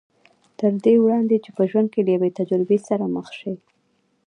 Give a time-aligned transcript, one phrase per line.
[0.59, 3.53] تر دې وړاندې چې په ژوند کې له يوې تجربې سره مخ شي.